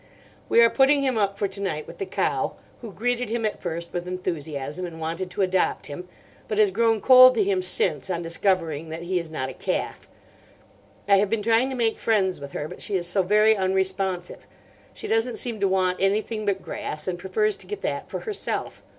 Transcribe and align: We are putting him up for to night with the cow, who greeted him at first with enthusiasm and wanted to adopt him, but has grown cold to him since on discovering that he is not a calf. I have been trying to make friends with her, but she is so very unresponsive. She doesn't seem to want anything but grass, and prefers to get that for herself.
We 0.49 0.61
are 0.63 0.69
putting 0.71 1.03
him 1.03 1.15
up 1.15 1.37
for 1.37 1.47
to 1.47 1.61
night 1.61 1.85
with 1.85 1.99
the 1.99 2.07
cow, 2.07 2.55
who 2.81 2.91
greeted 2.91 3.29
him 3.29 3.45
at 3.45 3.61
first 3.61 3.93
with 3.93 4.07
enthusiasm 4.07 4.83
and 4.87 4.99
wanted 4.99 5.29
to 5.29 5.43
adopt 5.43 5.85
him, 5.85 6.07
but 6.47 6.57
has 6.57 6.71
grown 6.71 6.99
cold 7.01 7.35
to 7.35 7.43
him 7.43 7.61
since 7.61 8.09
on 8.09 8.23
discovering 8.23 8.89
that 8.89 9.03
he 9.03 9.19
is 9.19 9.29
not 9.29 9.49
a 9.49 9.53
calf. 9.53 10.09
I 11.07 11.17
have 11.17 11.29
been 11.29 11.43
trying 11.43 11.69
to 11.69 11.75
make 11.75 11.99
friends 11.99 12.39
with 12.39 12.53
her, 12.53 12.67
but 12.67 12.81
she 12.81 12.95
is 12.95 13.05
so 13.05 13.21
very 13.21 13.55
unresponsive. 13.55 14.47
She 14.91 15.07
doesn't 15.07 15.37
seem 15.37 15.59
to 15.59 15.67
want 15.67 15.99
anything 16.01 16.47
but 16.47 16.63
grass, 16.63 17.07
and 17.07 17.19
prefers 17.19 17.55
to 17.57 17.67
get 17.67 17.81
that 17.81 18.09
for 18.09 18.21
herself. 18.21 18.81